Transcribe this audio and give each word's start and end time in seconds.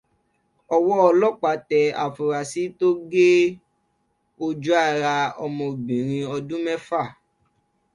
Ọwọ́ 0.75 0.95
ọlọ́pàá 1.09 1.53
tẹ 1.69 1.79
afurasí 2.03 2.63
tó 2.79 2.87
gé 3.11 3.25
ojú-ara 4.45 5.13
ọmọdébìnrin 5.45 6.29
ọdún 6.35 6.61
mẹ́fà. 6.65 7.01